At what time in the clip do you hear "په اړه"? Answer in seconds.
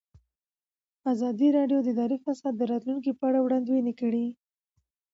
3.19-3.39